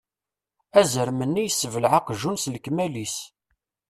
Azrem-nni 0.79 1.43
yessebleε 1.45 1.89
aqjun 1.97 2.37
s 2.43 2.45
lekmal-is. 2.53 3.15